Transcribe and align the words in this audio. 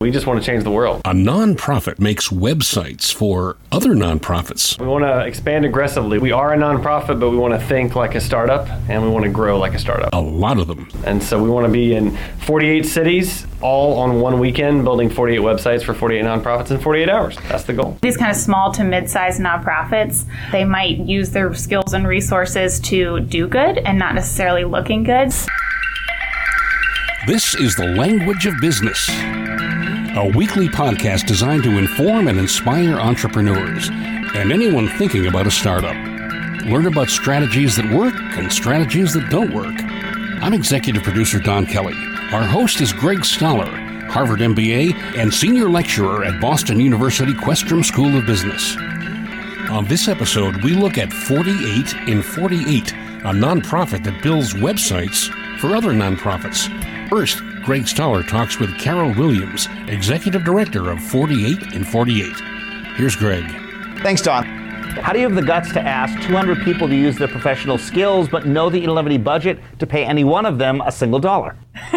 We 0.00 0.12
just 0.12 0.28
want 0.28 0.40
to 0.40 0.46
change 0.46 0.62
the 0.62 0.70
world. 0.70 1.00
A 1.04 1.12
nonprofit 1.12 1.98
makes 1.98 2.28
websites 2.28 3.12
for 3.12 3.56
other 3.72 3.96
nonprofits. 3.96 4.80
We 4.80 4.86
want 4.86 5.02
to 5.02 5.26
expand 5.26 5.64
aggressively. 5.64 6.20
We 6.20 6.30
are 6.30 6.54
a 6.54 6.56
nonprofit, 6.56 7.18
but 7.18 7.30
we 7.30 7.36
want 7.36 7.60
to 7.60 7.66
think 7.66 7.96
like 7.96 8.14
a 8.14 8.20
startup 8.20 8.68
and 8.88 9.02
we 9.02 9.08
want 9.08 9.24
to 9.24 9.28
grow 9.28 9.58
like 9.58 9.74
a 9.74 9.78
startup. 9.80 10.10
A 10.12 10.20
lot 10.20 10.60
of 10.60 10.68
them. 10.68 10.88
And 11.04 11.20
so 11.20 11.42
we 11.42 11.50
want 11.50 11.66
to 11.66 11.72
be 11.72 11.96
in 11.96 12.16
48 12.42 12.86
cities, 12.86 13.44
all 13.60 13.98
on 13.98 14.20
one 14.20 14.38
weekend, 14.38 14.84
building 14.84 15.10
48 15.10 15.40
websites 15.40 15.82
for 15.82 15.94
48 15.94 16.24
nonprofits 16.24 16.70
in 16.70 16.78
48 16.78 17.08
hours. 17.08 17.36
That's 17.48 17.64
the 17.64 17.72
goal. 17.72 17.98
These 18.00 18.16
kind 18.16 18.30
of 18.30 18.36
small 18.36 18.70
to 18.74 18.84
mid 18.84 19.10
sized 19.10 19.40
nonprofits, 19.40 20.26
they 20.52 20.64
might 20.64 20.98
use 20.98 21.30
their 21.30 21.52
skills 21.54 21.92
and 21.92 22.06
resources 22.06 22.78
to 22.82 23.18
do 23.18 23.48
good 23.48 23.78
and 23.78 23.98
not 23.98 24.14
necessarily 24.14 24.62
looking 24.62 25.02
good. 25.02 25.32
This 27.26 27.56
is 27.56 27.74
the 27.74 27.96
language 27.96 28.46
of 28.46 28.54
business 28.60 29.10
a 30.16 30.26
weekly 30.34 30.68
podcast 30.68 31.26
designed 31.26 31.62
to 31.62 31.78
inform 31.78 32.28
and 32.28 32.38
inspire 32.38 32.98
entrepreneurs 32.98 33.88
and 33.90 34.52
anyone 34.52 34.88
thinking 34.88 35.26
about 35.26 35.46
a 35.46 35.50
startup. 35.50 35.94
Learn 36.64 36.86
about 36.86 37.08
strategies 37.08 37.76
that 37.76 37.92
work 37.92 38.14
and 38.14 38.52
strategies 38.52 39.12
that 39.12 39.28
don't 39.30 39.52
work. 39.52 39.74
I'm 40.42 40.54
executive 40.54 41.02
producer 41.02 41.38
Don 41.38 41.66
Kelly. 41.66 41.94
Our 42.32 42.44
host 42.44 42.80
is 42.80 42.92
Greg 42.92 43.24
Stoller, 43.24 43.70
Harvard 44.10 44.40
MBA 44.40 44.94
and 45.16 45.32
senior 45.32 45.68
lecturer 45.68 46.24
at 46.24 46.40
Boston 46.40 46.80
University 46.80 47.32
Questrom 47.32 47.84
School 47.84 48.16
of 48.16 48.26
Business. 48.26 48.76
On 49.70 49.84
this 49.86 50.08
episode, 50.08 50.62
we 50.64 50.72
look 50.72 50.96
at 50.96 51.12
48 51.12 52.08
in 52.08 52.22
48, 52.22 52.92
a 52.92 53.32
nonprofit 53.32 54.04
that 54.04 54.22
builds 54.22 54.54
websites 54.54 55.28
for 55.58 55.76
other 55.76 55.92
nonprofits. 55.92 56.68
First, 57.08 57.42
Greg 57.68 57.86
Stoller 57.86 58.22
talks 58.22 58.58
with 58.58 58.78
Carole 58.78 59.12
Williams, 59.12 59.68
Executive 59.88 60.42
Director 60.42 60.90
of 60.90 61.02
48 61.02 61.74
in 61.74 61.84
48. 61.84 62.34
Here's 62.96 63.14
Greg. 63.14 63.44
Thanks, 64.02 64.22
Don. 64.22 64.46
How 64.46 65.12
do 65.12 65.18
you 65.18 65.26
have 65.26 65.34
the 65.34 65.42
guts 65.42 65.70
to 65.74 65.80
ask 65.82 66.18
200 66.26 66.64
people 66.64 66.88
to 66.88 66.96
use 66.96 67.18
their 67.18 67.28
professional 67.28 67.76
skills 67.76 68.26
but 68.26 68.46
know 68.46 68.70
that 68.70 68.78
you 68.78 68.86
don't 68.86 68.96
have 68.96 69.04
any 69.04 69.18
budget 69.18 69.60
to 69.80 69.86
pay 69.86 70.02
any 70.02 70.24
one 70.24 70.46
of 70.46 70.56
them 70.56 70.80
a 70.80 70.90
single 70.90 71.18
dollar? 71.20 71.58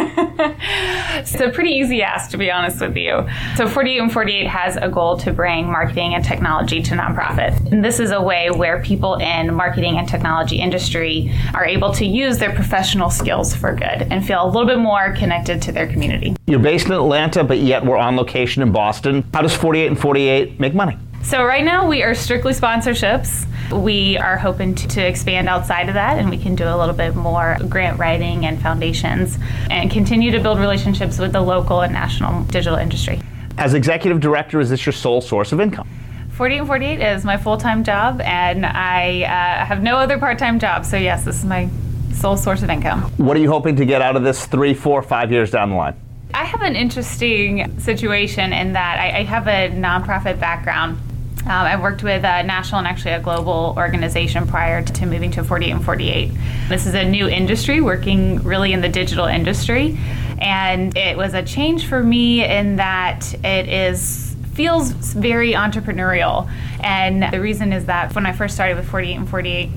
it's 1.22 1.42
a 1.42 1.50
pretty 1.50 1.72
easy 1.72 2.02
ask, 2.02 2.32
to 2.32 2.38
be 2.38 2.52
honest 2.52 2.82
with 2.82 2.96
you. 2.96 3.28
So, 3.56 3.68
48 3.68 4.00
and 4.00 4.12
48 4.12 4.48
has 4.48 4.78
a 4.78 4.90
goal 4.90 5.18
to 5.18 5.32
bring 5.32 5.66
marketing 5.68 6.14
and 6.16 6.24
technology 6.24 6.82
to 6.82 6.96
nonprofit. 6.96 7.72
And 7.72 7.84
this 7.84 8.00
is 8.00 8.12
a 8.12 8.22
way 8.22 8.50
where 8.50 8.82
people 8.82 9.16
in 9.16 9.54
marketing 9.54 9.98
and 9.98 10.08
technology 10.08 10.58
industry 10.58 11.32
are 11.54 11.66
able 11.66 11.94
to 11.94 12.06
use 12.06 12.38
their 12.38 12.54
professional 12.54 13.10
skills 13.10 13.56
for 13.56 13.74
good 13.74 14.08
and 14.12 14.26
feel 14.26 14.44
a 14.44 14.48
little 14.48 14.66
bit 14.66 14.80
more 14.80 15.14
connected 15.14 15.62
to 15.64 15.72
their 15.72 15.88
community. 15.88 16.36
You're 16.48 16.60
based 16.60 16.88
in 16.88 16.94
Atlanta, 16.94 17.44
but 17.44 17.60
yet 17.60 17.86
we're 17.86 17.98
on 17.98 18.16
location 18.16 18.64
in 18.64 18.72
Boston. 18.72 19.24
How 19.34 19.42
does 19.42 19.56
48 19.56 19.88
and 19.88 20.00
48 20.00 20.60
make 20.60 20.74
money? 20.74 20.98
So 21.24 21.46
right 21.46 21.64
now 21.64 21.88
we 21.88 22.02
are 22.04 22.16
strictly 22.16 22.52
sponsorships. 22.52 23.48
We 23.72 24.18
are 24.18 24.38
hoping 24.38 24.76
to, 24.76 24.88
to, 24.88 25.02
expand 25.02 25.48
outside 25.48 25.88
of 25.88 25.94
that 25.94 26.18
and 26.18 26.30
we 26.30 26.38
can 26.38 26.56
do 26.56 26.66
a 26.66 26.76
little 26.76 26.96
bit 26.96 27.16
more 27.16 27.58
grant 27.70 28.00
writing 28.00 28.46
and 28.46 28.62
foundations 28.62 29.38
and 29.70 29.90
continue 29.90 30.32
to 30.32 30.40
build 30.40 30.60
relationships 30.60 31.20
with 31.20 31.32
the 31.32 31.40
local 31.40 31.82
and 31.82 31.94
national 31.94 32.44
digital 32.46 32.78
industry. 32.78 33.22
As 33.58 33.74
executive 33.74 34.20
director, 34.20 34.60
is 34.60 34.70
this 34.70 34.86
your 34.86 34.94
sole 34.94 35.22
source 35.22 35.52
of 35.52 35.62
income? 35.62 35.88
48 36.32 36.58
and 36.58 36.68
48 36.68 37.00
is 37.00 37.24
my 37.24 37.38
full-time 37.38 37.84
job 37.84 38.20
and 38.22 38.66
I 38.66 39.22
uh, 39.22 39.66
have 39.66 39.84
no 39.84 39.98
other 39.98 40.18
part-time 40.18 40.60
job. 40.60 40.86
So 40.86 40.98
yes, 40.98 41.24
this 41.24 41.38
is 41.38 41.46
my 41.46 41.70
sole 42.14 42.36
source 42.36 42.64
of 42.64 42.70
income. 42.70 43.04
What 43.18 43.38
are 43.38 43.42
you 43.42 43.50
hoping 43.50 43.76
to 43.78 43.86
get 43.86 44.02
out 44.02 44.16
of 44.16 44.24
this 44.24 44.48
three, 44.48 44.74
four, 44.74 45.02
five 45.02 45.32
years 45.32 45.52
down 45.52 45.70
the 45.70 45.76
line? 45.76 45.96
I 46.34 46.46
have 46.46 46.62
an 46.62 46.76
interesting 46.76 47.80
situation 47.80 48.54
in 48.54 48.74
that 48.74 49.00
I, 49.00 49.20
I 49.20 49.24
have 49.24 49.48
a 49.48 49.70
nonprofit 49.70 50.40
background 50.40 50.98
um, 51.46 51.50
I 51.52 51.80
worked 51.80 52.04
with 52.04 52.24
a 52.24 52.44
national 52.44 52.80
and 52.80 52.88
actually 52.88 53.14
a 53.14 53.20
global 53.20 53.74
organization 53.78 54.48
prior 54.48 54.84
to, 54.84 54.94
to 54.94 55.06
moving 55.06 55.32
to 55.32 55.44
48 55.44 55.72
and 55.72 55.84
48. 55.84 56.32
This 56.70 56.86
is 56.86 56.94
a 56.94 57.04
new 57.04 57.28
industry, 57.28 57.82
working 57.82 58.44
really 58.44 58.74
in 58.74 58.82
the 58.82 58.90
digital 58.90 59.26
industry, 59.26 59.98
and 60.40 60.96
it 60.96 61.18
was 61.18 61.34
a 61.34 61.44
change 61.44 61.88
for 61.88 62.04
me 62.04 62.44
in 62.44 62.76
that 62.76 63.34
it 63.44 63.68
is 63.68 64.32
feels 64.54 64.92
very 64.92 65.54
entrepreneurial. 65.54 66.52
And 66.82 67.32
the 67.34 67.40
reason 67.40 67.74
is 67.74 67.86
that 67.86 68.14
when 68.14 68.26
I 68.26 68.34
first 68.34 68.54
started 68.54 68.76
with 68.76 68.88
48 68.90 69.16
and 69.16 69.30
48, 69.30 69.70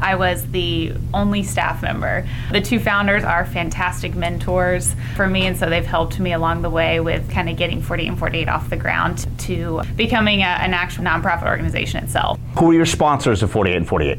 I 0.00 0.14
was 0.14 0.46
the 0.50 0.92
only 1.14 1.42
staff 1.42 1.82
member. 1.82 2.26
The 2.52 2.60
two 2.60 2.78
founders 2.78 3.24
are 3.24 3.44
fantastic 3.46 4.14
mentors 4.14 4.94
for 5.14 5.26
me, 5.26 5.46
and 5.46 5.56
so 5.56 5.68
they've 5.68 5.84
helped 5.84 6.18
me 6.18 6.32
along 6.32 6.62
the 6.62 6.70
way 6.70 7.00
with 7.00 7.30
kind 7.30 7.48
of 7.48 7.56
getting 7.56 7.80
48 7.82 8.08
and 8.08 8.18
48 8.18 8.48
off 8.48 8.70
the 8.70 8.76
ground 8.76 9.26
to 9.40 9.82
becoming 9.96 10.40
a, 10.40 10.46
an 10.46 10.74
actual 10.74 11.04
nonprofit 11.04 11.46
organization 11.46 12.02
itself. 12.02 12.38
Who 12.58 12.70
are 12.70 12.74
your 12.74 12.86
sponsors 12.86 13.42
of 13.42 13.50
48 13.50 13.76
and 13.76 13.88
48? 13.88 14.18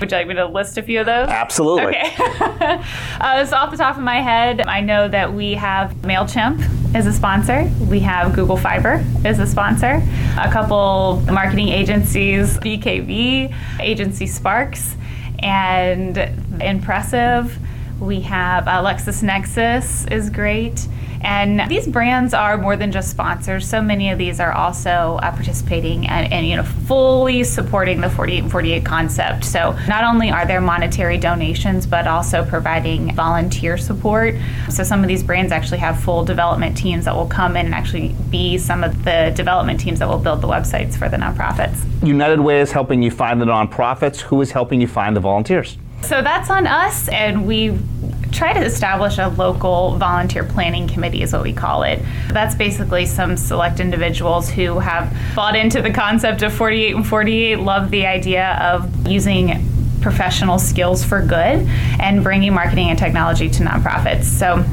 Would 0.00 0.10
you 0.10 0.18
like 0.18 0.26
me 0.26 0.34
to 0.34 0.46
list 0.46 0.76
a 0.76 0.82
few 0.82 1.00
of 1.00 1.06
those? 1.06 1.28
Absolutely. 1.28 1.96
Okay. 1.96 2.14
uh, 3.20 3.44
so, 3.44 3.56
off 3.56 3.70
the 3.70 3.76
top 3.76 3.96
of 3.96 4.02
my 4.02 4.20
head, 4.20 4.60
I 4.62 4.80
know 4.80 5.08
that 5.08 5.32
we 5.32 5.54
have 5.54 5.92
MailChimp 6.02 6.94
as 6.94 7.06
a 7.06 7.12
sponsor. 7.12 7.70
We 7.88 8.00
have 8.00 8.34
Google 8.34 8.56
Fiber 8.56 9.04
as 9.24 9.38
a 9.38 9.46
sponsor. 9.46 10.02
A 10.38 10.50
couple 10.50 11.22
marketing 11.30 11.68
agencies, 11.68 12.58
BKV, 12.58 13.54
Agency 13.80 14.26
Sparks 14.26 14.96
and 15.38 16.16
impressive. 16.60 17.58
We 18.00 18.20
have 18.22 18.66
uh, 18.66 18.82
LexisNexis 18.82 20.10
is 20.10 20.30
great. 20.30 20.86
And 21.24 21.68
these 21.70 21.88
brands 21.88 22.34
are 22.34 22.58
more 22.58 22.76
than 22.76 22.92
just 22.92 23.10
sponsors. 23.10 23.66
So 23.66 23.80
many 23.80 24.10
of 24.10 24.18
these 24.18 24.40
are 24.40 24.52
also 24.52 25.18
uh, 25.22 25.30
participating 25.32 26.06
and, 26.06 26.30
and, 26.32 26.46
you 26.46 26.56
know 26.56 26.62
fully 26.62 27.42
supporting 27.42 28.00
the 28.00 28.10
48 28.10 28.42
and 28.42 28.52
48 28.52 28.84
concept. 28.84 29.44
So 29.44 29.72
not 29.88 30.04
only 30.04 30.30
are 30.30 30.46
there 30.46 30.60
monetary 30.60 31.16
donations, 31.16 31.86
but 31.86 32.06
also 32.06 32.44
providing 32.44 33.14
volunteer 33.14 33.78
support. 33.78 34.34
So 34.68 34.84
some 34.84 35.00
of 35.00 35.08
these 35.08 35.22
brands 35.22 35.50
actually 35.50 35.78
have 35.78 35.98
full 35.98 36.24
development 36.24 36.76
teams 36.76 37.06
that 37.06 37.14
will 37.14 37.26
come 37.26 37.56
in 37.56 37.64
and 37.66 37.74
actually 37.74 38.14
be 38.30 38.58
some 38.58 38.84
of 38.84 39.04
the 39.04 39.32
development 39.34 39.80
teams 39.80 39.98
that 40.00 40.08
will 40.08 40.18
build 40.18 40.42
the 40.42 40.48
websites 40.48 40.94
for 40.94 41.08
the 41.08 41.16
nonprofits. 41.16 41.84
United 42.06 42.40
Way 42.40 42.60
is 42.60 42.70
helping 42.70 43.02
you 43.02 43.10
find 43.10 43.40
the 43.40 43.46
nonprofits. 43.46 44.20
Who 44.20 44.42
is 44.42 44.50
helping 44.50 44.80
you 44.80 44.86
find 44.86 45.16
the 45.16 45.20
volunteers? 45.20 45.78
So 46.02 46.20
that's 46.20 46.50
on 46.50 46.66
us, 46.66 47.08
and 47.08 47.46
we 47.46 47.70
try 48.34 48.52
to 48.52 48.60
establish 48.60 49.18
a 49.18 49.28
local 49.28 49.96
volunteer 49.96 50.44
planning 50.44 50.88
committee, 50.88 51.22
is 51.22 51.32
what 51.32 51.42
we 51.42 51.52
call 51.52 51.84
it. 51.84 52.00
That's 52.28 52.54
basically 52.54 53.06
some 53.06 53.36
select 53.36 53.80
individuals 53.80 54.50
who 54.50 54.80
have 54.80 55.16
bought 55.34 55.56
into 55.56 55.80
the 55.80 55.92
concept 55.92 56.42
of 56.42 56.52
48 56.52 56.96
and 56.96 57.06
48, 57.06 57.60
love 57.60 57.90
the 57.90 58.06
idea 58.06 58.58
of 58.60 59.06
using 59.06 59.66
professional 60.00 60.58
skills 60.58 61.02
for 61.02 61.22
good 61.22 61.66
and 61.98 62.22
bringing 62.22 62.52
marketing 62.52 62.90
and 62.90 62.98
technology 62.98 63.48
to 63.48 63.62
nonprofits. 63.62 64.24
So 64.24 64.64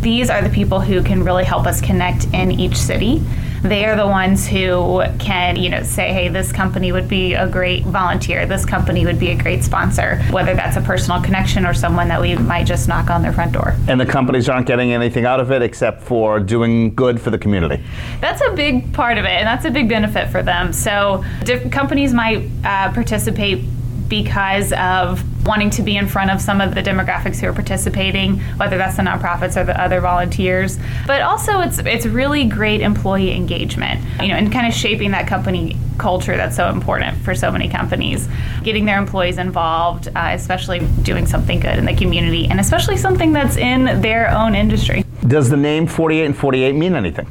these 0.00 0.30
are 0.30 0.40
the 0.40 0.50
people 0.50 0.80
who 0.80 1.02
can 1.02 1.24
really 1.24 1.44
help 1.44 1.66
us 1.66 1.80
connect 1.80 2.26
in 2.32 2.52
each 2.52 2.76
city 2.76 3.20
they 3.62 3.84
are 3.84 3.96
the 3.96 4.06
ones 4.06 4.46
who 4.46 5.02
can, 5.18 5.56
you 5.56 5.68
know, 5.68 5.82
say, 5.82 6.12
hey, 6.12 6.28
this 6.28 6.52
company 6.52 6.92
would 6.92 7.08
be 7.08 7.34
a 7.34 7.48
great 7.48 7.84
volunteer, 7.84 8.46
this 8.46 8.64
company 8.64 9.04
would 9.04 9.18
be 9.18 9.30
a 9.30 9.36
great 9.36 9.64
sponsor, 9.64 10.22
whether 10.30 10.54
that's 10.54 10.76
a 10.76 10.80
personal 10.80 11.20
connection 11.22 11.66
or 11.66 11.74
someone 11.74 12.08
that 12.08 12.20
we 12.20 12.36
might 12.36 12.64
just 12.64 12.88
knock 12.88 13.10
on 13.10 13.22
their 13.22 13.32
front 13.32 13.52
door. 13.52 13.74
And 13.88 14.00
the 14.00 14.06
companies 14.06 14.48
aren't 14.48 14.66
getting 14.66 14.92
anything 14.92 15.24
out 15.24 15.40
of 15.40 15.50
it 15.50 15.62
except 15.62 16.02
for 16.02 16.40
doing 16.40 16.94
good 16.94 17.20
for 17.20 17.30
the 17.30 17.38
community. 17.38 17.82
That's 18.20 18.42
a 18.42 18.52
big 18.52 18.92
part 18.92 19.18
of 19.18 19.24
it, 19.24 19.30
and 19.30 19.46
that's 19.46 19.64
a 19.64 19.70
big 19.70 19.88
benefit 19.88 20.28
for 20.30 20.42
them. 20.42 20.72
So, 20.72 21.24
different 21.44 21.72
companies 21.72 22.12
might 22.12 22.48
uh, 22.64 22.92
participate 22.92 23.64
because 24.08 24.72
of 24.72 25.22
wanting 25.48 25.70
to 25.70 25.82
be 25.82 25.96
in 25.96 26.06
front 26.06 26.30
of 26.30 26.40
some 26.40 26.60
of 26.60 26.74
the 26.74 26.82
demographics 26.82 27.40
who 27.40 27.48
are 27.48 27.52
participating, 27.54 28.38
whether 28.58 28.76
that's 28.76 28.96
the 28.96 29.02
nonprofits 29.02 29.56
or 29.56 29.64
the 29.64 29.80
other 29.80 30.00
volunteers. 30.00 30.78
But 31.06 31.22
also, 31.22 31.60
it's 31.60 31.78
it's 31.78 32.06
really 32.06 32.44
great 32.44 32.82
employee 32.82 33.34
engagement, 33.34 34.00
you 34.20 34.28
know, 34.28 34.34
and 34.34 34.52
kind 34.52 34.66
of 34.66 34.74
shaping 34.74 35.10
that 35.12 35.26
company 35.26 35.76
culture 35.96 36.36
that's 36.36 36.54
so 36.54 36.68
important 36.68 37.16
for 37.24 37.34
so 37.34 37.50
many 37.50 37.68
companies. 37.68 38.28
Getting 38.62 38.84
their 38.84 38.98
employees 38.98 39.38
involved, 39.38 40.08
uh, 40.08 40.30
especially 40.32 40.80
doing 41.02 41.26
something 41.26 41.58
good 41.58 41.78
in 41.78 41.86
the 41.86 41.96
community, 41.96 42.46
and 42.46 42.60
especially 42.60 42.98
something 42.98 43.32
that's 43.32 43.56
in 43.56 44.00
their 44.02 44.30
own 44.30 44.54
industry. 44.54 45.04
Does 45.26 45.48
the 45.48 45.56
name 45.56 45.86
48 45.86 46.24
and 46.26 46.36
48 46.36 46.74
mean 46.74 46.94
anything? 46.94 47.26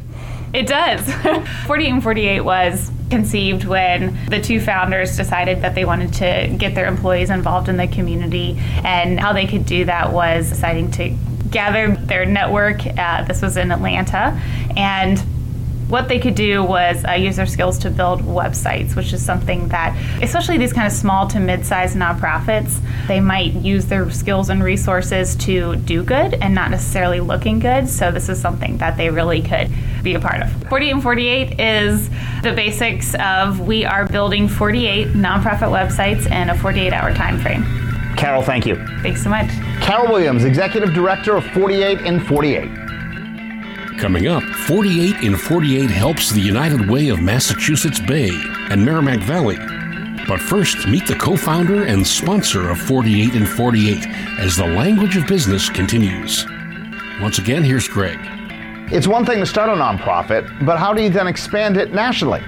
It 0.54 0.68
does. 0.68 1.02
48 1.68 1.90
and 1.90 2.04
48 2.04 2.42
was 2.42 2.92
conceived 3.10 3.66
when 3.66 4.18
the 4.28 4.42
two 4.42 4.60
founders 4.60 5.16
decided 5.16 5.62
that 5.62 5.76
they 5.76 5.86
wanted 5.86 6.14
to 6.14 6.56
get 6.58 6.76
their 6.76 6.88
employees 6.88 7.30
involved 7.30 7.70
in 7.70 7.78
the 7.78 7.88
community. 7.88 8.58
And 8.84 9.20
how 9.20 9.34
they 9.34 9.48
could 9.48 9.66
do 9.66 9.86
that 9.86 10.12
was 10.12 10.50
deciding 10.50 10.92
to 10.92 11.16
gather 11.50 11.96
their 11.96 12.26
network. 12.26 12.86
Uh, 12.86 13.24
this 13.24 13.42
was 13.42 13.58
in 13.58 13.72
Atlanta. 13.72 14.40
And 14.76 15.20
what 15.90 16.10
they 16.10 16.20
could 16.20 16.36
do 16.36 16.64
was 16.64 17.06
uh, 17.06 17.14
use 17.14 17.38
their 17.38 17.46
skills 17.46 17.80
to 17.80 17.90
build 17.90 18.22
websites, 18.22 18.96
which 18.96 19.14
is 19.14 19.26
something 19.26 19.70
that, 19.70 19.96
especially 20.22 20.58
these 20.58 20.74
kind 20.74 20.86
of 20.86 20.92
small 20.92 21.28
to 21.28 21.40
mid 21.40 21.66
sized 21.66 21.96
nonprofits, 21.96 22.80
they 23.08 23.22
might 23.22 23.54
use 23.54 23.86
their 23.86 24.10
skills 24.12 24.50
and 24.50 24.62
resources 24.62 25.36
to 25.38 25.78
do 25.78 26.04
good 26.04 26.34
and 26.36 26.54
not 26.54 26.72
necessarily 26.72 27.22
looking 27.22 27.60
good. 27.60 27.88
So, 27.88 28.12
this 28.12 28.28
is 28.28 28.40
something 28.40 28.78
that 28.80 28.98
they 28.98 29.10
really 29.10 29.42
could 29.42 29.72
be 30.04 30.16
a 30.16 30.20
part 30.20 30.42
of. 30.42 30.52
48 30.70 30.92
and 30.92 31.04
48 31.04 31.60
is 31.60 32.10
the 32.44 32.54
basics 32.54 33.16
of 33.16 33.60
we 33.62 33.86
are 33.86 34.08
building 34.08 34.48
48 34.48 35.10
nonprofit 35.10 35.70
websites 35.70 36.30
in 36.32 36.50
a 36.50 36.58
48 36.58 36.94
hour 36.94 37.14
time 37.14 37.40
frame. 37.40 37.64
Carole, 38.18 38.42
thank 38.42 38.66
you. 38.66 38.76
Thanks 39.02 39.24
so 39.24 39.30
much. 39.30 39.50
Carole 39.80 40.12
Williams, 40.12 40.44
Executive 40.44 40.94
Director 40.94 41.38
of 41.38 41.46
48 41.52 42.00
and 42.02 42.26
48. 42.26 42.70
Coming 44.00 44.28
up, 44.28 44.44
48 44.44 45.24
in 45.24 45.36
48 45.36 45.90
helps 45.90 46.32
the 46.32 46.42
United 46.42 46.90
Way 46.90 47.10
of 47.10 47.20
Massachusetts 47.20 48.00
Bay 48.00 48.30
and 48.70 48.84
Merrimack 48.84 49.20
Valley. 49.22 49.58
But 50.28 50.42
first, 50.42 50.88
meet 50.88 51.08
the 51.08 51.16
co 51.16 51.38
founder 51.38 51.86
and 51.86 52.06
sponsor 52.06 52.70
of 52.70 52.80
48 52.80 53.34
in 53.34 53.46
48 53.46 54.06
as 54.40 54.58
the 54.58 54.68
language 54.68 55.16
of 55.16 55.26
business 55.26 55.70
continues. 55.70 56.46
Once 57.22 57.40
again, 57.40 57.64
here's 57.64 57.88
Greg. 57.88 58.37
It's 58.90 59.06
one 59.06 59.26
thing 59.26 59.40
to 59.40 59.46
start 59.46 59.70
a 59.70 59.74
nonprofit, 59.74 60.66
but 60.66 60.80
how 60.80 60.94
do 60.94 61.04
you 61.04 61.10
then 61.10 61.28
expand 61.28 61.76
it 61.76 61.94
nationally? 61.94 62.42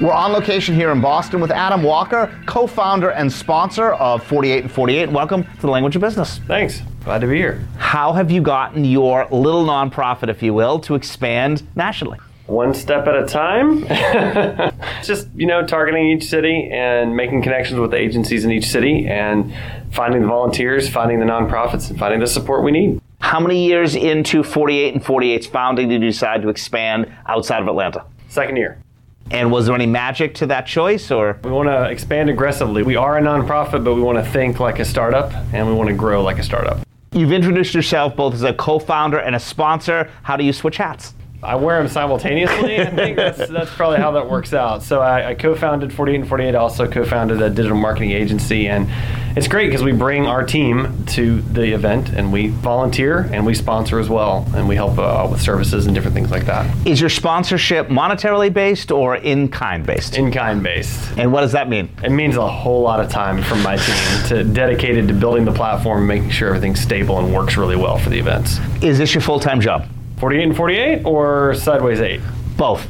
We're 0.00 0.10
on 0.10 0.32
location 0.32 0.74
here 0.74 0.90
in 0.90 1.02
Boston 1.02 1.38
with 1.38 1.50
Adam 1.50 1.82
Walker, 1.82 2.34
co 2.46 2.66
founder 2.66 3.10
and 3.10 3.30
sponsor 3.30 3.92
of 3.92 4.24
48 4.24 4.62
and 4.62 4.72
48. 4.72 5.10
Welcome 5.10 5.44
to 5.44 5.60
the 5.60 5.68
Language 5.68 5.96
of 5.96 6.00
Business. 6.00 6.38
Thanks. 6.46 6.80
Glad 7.04 7.20
to 7.20 7.26
be 7.26 7.36
here. 7.36 7.62
How 7.76 8.14
have 8.14 8.30
you 8.30 8.40
gotten 8.40 8.86
your 8.86 9.26
little 9.30 9.62
nonprofit, 9.66 10.30
if 10.30 10.42
you 10.42 10.54
will, 10.54 10.78
to 10.80 10.94
expand 10.94 11.62
nationally? 11.76 12.18
One 12.46 12.72
step 12.72 13.06
at 13.06 13.16
a 13.16 13.26
time. 13.26 13.86
Just, 15.04 15.28
you 15.36 15.46
know, 15.46 15.66
targeting 15.66 16.06
each 16.06 16.24
city 16.24 16.70
and 16.72 17.14
making 17.14 17.42
connections 17.42 17.78
with 17.78 17.90
the 17.90 17.98
agencies 17.98 18.46
in 18.46 18.50
each 18.50 18.66
city 18.66 19.06
and 19.06 19.54
finding 19.92 20.22
the 20.22 20.26
volunteers, 20.26 20.88
finding 20.88 21.20
the 21.20 21.26
nonprofits, 21.26 21.90
and 21.90 21.98
finding 21.98 22.20
the 22.20 22.26
support 22.26 22.64
we 22.64 22.70
need. 22.70 22.98
How 23.30 23.38
many 23.38 23.64
years 23.64 23.94
into 23.94 24.42
48 24.42 24.92
and 24.92 25.04
48's 25.04 25.46
founding 25.46 25.88
did 25.88 26.02
you 26.02 26.08
decide 26.08 26.42
to 26.42 26.48
expand 26.48 27.14
outside 27.26 27.62
of 27.62 27.68
Atlanta? 27.68 28.04
Second 28.26 28.56
year. 28.56 28.82
And 29.30 29.52
was 29.52 29.66
there 29.66 29.74
any 29.76 29.86
magic 29.86 30.34
to 30.34 30.46
that 30.46 30.66
choice, 30.66 31.12
or 31.12 31.38
We 31.44 31.52
want 31.52 31.68
to 31.68 31.88
expand 31.88 32.28
aggressively. 32.28 32.82
We 32.82 32.96
are 32.96 33.18
a 33.18 33.22
nonprofit, 33.22 33.84
but 33.84 33.94
we 33.94 34.02
want 34.02 34.18
to 34.18 34.28
think 34.32 34.58
like 34.58 34.80
a 34.80 34.84
startup 34.84 35.32
and 35.54 35.64
we 35.64 35.72
want 35.72 35.88
to 35.90 35.94
grow 35.94 36.24
like 36.24 36.40
a 36.40 36.42
startup. 36.42 36.80
you've 37.12 37.30
introduced 37.30 37.72
yourself 37.72 38.16
both 38.16 38.34
as 38.34 38.42
a 38.42 38.52
co-founder 38.52 39.20
and 39.20 39.36
a 39.36 39.40
sponsor? 39.40 40.10
How 40.24 40.36
do 40.36 40.42
you 40.42 40.52
switch 40.52 40.78
hats? 40.78 41.14
I 41.42 41.56
wear 41.56 41.78
them 41.78 41.88
simultaneously. 41.88 42.80
I 42.80 42.90
think 42.90 43.16
that's, 43.16 43.38
that's 43.50 43.74
probably 43.74 43.98
how 43.98 44.10
that 44.12 44.28
works 44.28 44.52
out. 44.52 44.82
So 44.82 45.00
I, 45.00 45.30
I 45.30 45.34
co-founded 45.34 45.92
48 45.92 46.20
and 46.20 46.28
48. 46.28 46.54
Also 46.54 46.90
co-founded 46.90 47.40
a 47.40 47.48
digital 47.48 47.78
marketing 47.78 48.10
agency, 48.10 48.68
and 48.68 48.88
it's 49.36 49.48
great 49.48 49.66
because 49.68 49.82
we 49.82 49.92
bring 49.92 50.26
our 50.26 50.44
team 50.44 51.04
to 51.06 51.40
the 51.40 51.72
event, 51.72 52.10
and 52.10 52.32
we 52.32 52.48
volunteer 52.48 53.20
and 53.32 53.46
we 53.46 53.54
sponsor 53.54 53.98
as 53.98 54.08
well, 54.08 54.46
and 54.54 54.68
we 54.68 54.74
help 54.76 54.98
uh, 54.98 55.26
with 55.30 55.40
services 55.40 55.86
and 55.86 55.94
different 55.94 56.14
things 56.14 56.30
like 56.30 56.44
that. 56.46 56.86
Is 56.86 57.00
your 57.00 57.10
sponsorship 57.10 57.88
monetarily 57.88 58.52
based 58.52 58.90
or 58.90 59.16
in-kind 59.16 59.86
based? 59.86 60.16
In 60.16 60.30
kind 60.30 60.62
based. 60.62 61.16
and 61.16 61.32
what 61.32 61.40
does 61.40 61.52
that 61.52 61.68
mean? 61.68 61.88
It 62.02 62.10
means 62.10 62.36
a 62.36 62.46
whole 62.46 62.82
lot 62.82 63.00
of 63.00 63.10
time 63.10 63.42
from 63.42 63.62
my 63.62 63.76
team 63.76 64.28
to 64.28 64.44
dedicated 64.44 65.08
to 65.08 65.14
building 65.14 65.44
the 65.44 65.52
platform, 65.52 65.98
and 66.00 66.08
making 66.08 66.30
sure 66.30 66.48
everything's 66.48 66.80
stable 66.80 67.18
and 67.18 67.32
works 67.32 67.56
really 67.56 67.76
well 67.76 67.98
for 67.98 68.10
the 68.10 68.18
events. 68.18 68.58
Is 68.82 68.98
this 68.98 69.14
your 69.14 69.22
full-time 69.22 69.60
job? 69.60 69.88
48 70.20 70.42
and 70.42 70.56
48 70.56 71.04
or 71.06 71.54
sideways 71.54 72.00
eight? 72.00 72.20
Both. 72.58 72.86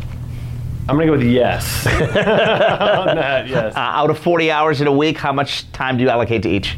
I'm 0.88 0.96
gonna 0.96 1.06
go 1.06 1.12
with 1.12 1.22
yes 1.22 1.86
on 1.86 2.02
that. 2.02 3.46
Yes. 3.46 3.76
Uh, 3.76 3.78
out 3.78 4.10
of 4.10 4.18
40 4.18 4.50
hours 4.50 4.80
in 4.80 4.88
a 4.88 4.92
week, 4.92 5.16
how 5.16 5.32
much 5.32 5.70
time 5.70 5.96
do 5.96 6.02
you 6.02 6.10
allocate 6.10 6.42
to 6.42 6.48
each? 6.48 6.76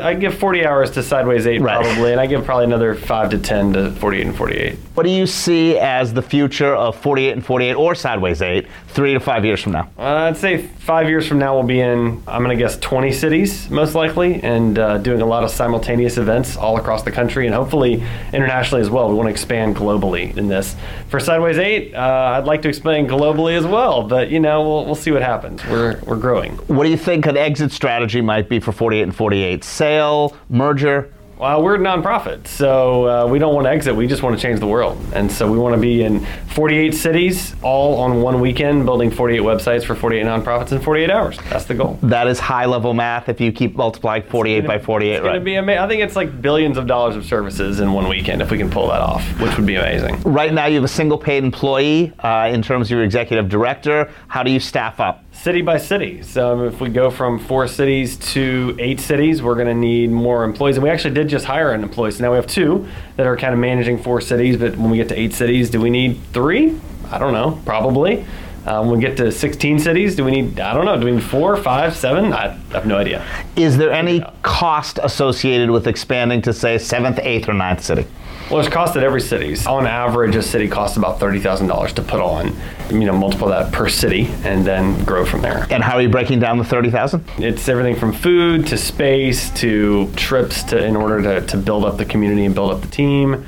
I 0.00 0.14
give 0.14 0.38
40 0.38 0.64
hours 0.64 0.90
to 0.92 1.02
Sideways 1.02 1.46
8 1.46 1.60
Right. 1.60 1.84
probably, 1.84 2.12
and 2.12 2.20
I 2.20 2.26
give 2.26 2.44
probably 2.44 2.64
another 2.64 2.94
5 2.94 3.30
to 3.30 3.38
10 3.38 3.72
to 3.74 3.90
48 3.92 4.26
and 4.26 4.36
48. 4.36 4.78
What 4.94 5.02
do 5.04 5.10
you 5.10 5.26
see 5.26 5.76
as 5.78 6.12
the 6.12 6.22
future 6.22 6.74
of 6.74 6.96
48 6.96 7.32
and 7.32 7.44
48 7.44 7.74
or 7.74 7.94
Sideways 7.94 8.42
8 8.42 8.66
three 8.88 9.14
to 9.14 9.20
five 9.20 9.44
years 9.44 9.62
from 9.62 9.72
now? 9.72 9.88
Uh, 9.98 10.02
I'd 10.02 10.36
say 10.36 10.58
five 10.58 11.08
years 11.08 11.26
from 11.26 11.38
now 11.38 11.54
we'll 11.54 11.62
be 11.62 11.80
in, 11.80 12.22
I'm 12.26 12.42
going 12.42 12.56
to 12.56 12.60
guess 12.62 12.76
20 12.78 13.12
cities 13.12 13.70
most 13.70 13.94
likely, 13.94 14.42
and 14.42 14.78
uh, 14.78 14.98
doing 14.98 15.20
a 15.20 15.26
lot 15.26 15.44
of 15.44 15.50
simultaneous 15.50 16.16
events 16.16 16.56
all 16.56 16.76
across 16.78 17.02
the 17.02 17.12
country 17.12 17.46
and 17.46 17.54
hopefully 17.54 18.02
internationally 18.32 18.80
as 18.82 18.90
well. 18.90 19.08
We 19.08 19.14
want 19.14 19.26
to 19.26 19.30
expand 19.30 19.76
globally 19.76 20.36
in 20.36 20.48
this. 20.48 20.74
For 21.10 21.20
Sideways 21.20 21.58
8, 21.58 21.94
uh, 21.94 21.98
I'd 22.38 22.44
like 22.44 22.62
to 22.62 22.68
expand 22.68 23.08
globally 23.08 23.56
as 23.56 23.66
well, 23.66 24.02
but 24.02 24.30
you 24.30 24.40
know, 24.40 24.62
we'll, 24.62 24.84
we'll 24.86 24.94
see 24.94 25.10
what 25.12 25.22
happens. 25.22 25.64
We're, 25.66 26.00
we're 26.06 26.16
growing. 26.16 26.56
What 26.66 26.84
do 26.84 26.90
you 26.90 26.96
think 26.96 27.26
an 27.26 27.36
exit 27.36 27.70
strategy 27.72 28.20
might 28.20 28.48
be 28.48 28.58
for 28.58 28.72
48 28.72 29.02
and 29.02 29.14
48? 29.14 29.62
Sale, 29.92 30.36
merger? 30.50 31.14
Well, 31.38 31.62
we're 31.62 31.76
a 31.76 31.78
nonprofit, 31.78 32.46
so 32.48 33.06
uh, 33.08 33.26
we 33.26 33.38
don't 33.38 33.54
want 33.54 33.64
to 33.66 33.70
exit. 33.70 33.94
We 33.96 34.06
just 34.08 34.22
want 34.24 34.36
to 34.36 34.42
change 34.42 34.58
the 34.60 34.66
world. 34.66 34.98
And 35.14 35.30
so 35.32 35.50
we 35.50 35.56
want 35.56 35.74
to 35.76 35.80
be 35.80 36.02
in 36.02 36.26
48 36.48 36.92
cities, 36.94 37.54
all 37.62 38.00
on 38.00 38.20
one 38.20 38.40
weekend, 38.40 38.84
building 38.84 39.08
48 39.10 39.40
websites 39.40 39.84
for 39.84 39.94
48 39.94 40.26
nonprofits 40.26 40.72
in 40.72 40.80
48 40.82 41.10
hours. 41.10 41.38
That's 41.48 41.64
the 41.64 41.74
goal. 41.74 41.96
That 42.02 42.26
is 42.26 42.38
high 42.40 42.66
level 42.66 42.92
math 42.92 43.28
if 43.30 43.40
you 43.40 43.50
keep 43.52 43.76
multiplying 43.76 44.24
48 44.24 44.66
by 44.66 44.78
48, 44.80 45.10
It's 45.12 45.20
going 45.20 45.32
right? 45.32 45.38
to 45.38 45.44
be 45.44 45.54
amazing. 45.54 45.78
I 45.78 45.88
think 45.88 46.02
it's 46.02 46.16
like 46.16 46.42
billions 46.42 46.76
of 46.76 46.86
dollars 46.88 47.14
of 47.16 47.24
services 47.24 47.78
in 47.80 47.92
one 47.94 48.08
weekend 48.08 48.42
if 48.42 48.50
we 48.50 48.58
can 48.58 48.68
pull 48.68 48.88
that 48.88 49.00
off, 49.00 49.22
which 49.40 49.56
would 49.56 49.66
be 49.66 49.76
amazing. 49.76 50.20
Right 50.24 50.52
now, 50.52 50.66
you 50.66 50.74
have 50.74 50.84
a 50.84 50.88
single 50.88 51.16
paid 51.16 51.44
employee 51.44 52.12
uh, 52.18 52.50
in 52.52 52.60
terms 52.62 52.88
of 52.88 52.90
your 52.96 53.04
executive 53.04 53.48
director. 53.48 54.10
How 54.26 54.42
do 54.42 54.50
you 54.50 54.58
staff 54.60 54.98
up? 54.98 55.24
City 55.42 55.62
by 55.62 55.78
city. 55.78 56.20
So 56.24 56.64
if 56.64 56.80
we 56.80 56.88
go 56.88 57.12
from 57.12 57.38
four 57.38 57.68
cities 57.68 58.16
to 58.32 58.74
eight 58.80 58.98
cities, 58.98 59.40
we're 59.40 59.54
going 59.54 59.68
to 59.68 59.74
need 59.74 60.10
more 60.10 60.42
employees. 60.42 60.76
And 60.76 60.82
we 60.82 60.90
actually 60.90 61.14
did 61.14 61.28
just 61.28 61.44
hire 61.44 61.70
an 61.70 61.84
employee. 61.84 62.10
So 62.10 62.24
now 62.24 62.32
we 62.32 62.36
have 62.36 62.48
two 62.48 62.88
that 63.14 63.24
are 63.24 63.36
kind 63.36 63.54
of 63.54 63.60
managing 63.60 64.02
four 64.02 64.20
cities. 64.20 64.56
But 64.56 64.76
when 64.76 64.90
we 64.90 64.96
get 64.96 65.08
to 65.10 65.18
eight 65.18 65.32
cities, 65.32 65.70
do 65.70 65.80
we 65.80 65.90
need 65.90 66.20
three? 66.32 66.76
I 67.08 67.18
don't 67.18 67.32
know. 67.32 67.62
Probably. 67.64 68.26
Um, 68.68 68.88
when 68.90 68.98
we 68.98 69.04
get 69.04 69.16
to 69.16 69.32
16 69.32 69.78
cities, 69.78 70.14
do 70.14 70.26
we 70.26 70.30
need, 70.30 70.60
I 70.60 70.74
don't 70.74 70.84
know, 70.84 71.00
do 71.00 71.06
we 71.06 71.12
need 71.12 71.22
four, 71.22 71.56
five, 71.56 71.96
seven? 71.96 72.34
I 72.34 72.48
have 72.72 72.84
no 72.84 72.98
idea. 72.98 73.24
Is 73.56 73.78
there 73.78 73.90
any 73.90 74.22
cost 74.42 74.98
associated 75.02 75.70
with 75.70 75.86
expanding 75.86 76.42
to, 76.42 76.52
say, 76.52 76.76
seventh, 76.76 77.18
eighth, 77.22 77.48
or 77.48 77.54
ninth 77.54 77.82
city? 77.82 78.06
Well, 78.50 78.60
it's 78.60 78.68
cost 78.68 78.94
at 78.94 79.02
every 79.02 79.22
city. 79.22 79.56
On 79.66 79.86
average, 79.86 80.36
a 80.36 80.42
city 80.42 80.68
costs 80.68 80.98
about 80.98 81.18
$30,000 81.18 81.94
to 81.94 82.02
put 82.02 82.20
on. 82.20 82.54
You 82.90 83.06
know, 83.06 83.16
multiply 83.16 83.48
that 83.62 83.72
per 83.72 83.88
city 83.88 84.26
and 84.44 84.66
then 84.66 85.02
grow 85.04 85.24
from 85.24 85.40
there. 85.40 85.66
And 85.70 85.82
how 85.82 85.94
are 85.94 86.02
you 86.02 86.10
breaking 86.10 86.40
down 86.40 86.58
the 86.58 86.64
30,000? 86.64 87.24
It's 87.38 87.70
everything 87.70 87.96
from 87.96 88.12
food 88.12 88.66
to 88.66 88.76
space 88.76 89.50
to 89.60 90.12
trips 90.14 90.62
to 90.64 90.84
in 90.84 90.94
order 90.94 91.22
to, 91.22 91.46
to 91.46 91.56
build 91.56 91.86
up 91.86 91.96
the 91.96 92.04
community 92.04 92.44
and 92.44 92.54
build 92.54 92.70
up 92.70 92.82
the 92.82 92.88
team. 92.88 93.46